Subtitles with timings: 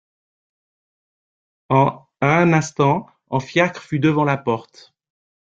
[1.69, 1.91] En
[2.23, 4.95] un instant, un fiacre fut devant la porte.